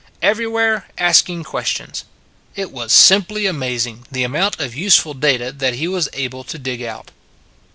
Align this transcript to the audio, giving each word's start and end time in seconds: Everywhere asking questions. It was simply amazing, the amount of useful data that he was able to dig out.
Everywhere 0.23 0.87
asking 0.97 1.43
questions. 1.43 2.05
It 2.55 2.71
was 2.71 2.91
simply 2.91 3.45
amazing, 3.45 4.07
the 4.11 4.23
amount 4.23 4.59
of 4.59 4.73
useful 4.73 5.13
data 5.13 5.51
that 5.51 5.75
he 5.75 5.87
was 5.87 6.09
able 6.13 6.43
to 6.43 6.57
dig 6.57 6.81
out. 6.81 7.11